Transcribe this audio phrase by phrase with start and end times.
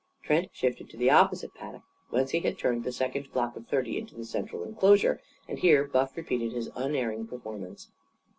[0.23, 3.99] Trent shifted to the opposite paddock, whence he had turned the second flock of thirty
[3.99, 5.21] into the central enclosure.
[5.47, 7.91] And here Buff repeated his unerring performance.